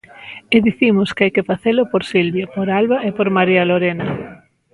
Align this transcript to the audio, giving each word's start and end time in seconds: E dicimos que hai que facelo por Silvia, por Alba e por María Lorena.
E 0.55 0.57
dicimos 0.67 1.09
que 1.15 1.23
hai 1.23 1.31
que 1.35 1.47
facelo 1.51 1.83
por 1.91 2.03
Silvia, 2.13 2.45
por 2.55 2.67
Alba 2.79 2.97
e 3.07 3.09
por 3.17 3.27
María 3.37 3.63
Lorena. 3.69 4.07